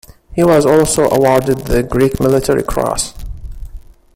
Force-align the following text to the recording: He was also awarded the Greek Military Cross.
He 0.33 0.43
was 0.43 0.65
also 0.65 1.07
awarded 1.11 1.59
the 1.67 1.83
Greek 1.83 2.19
Military 2.19 2.63
Cross. 2.63 3.13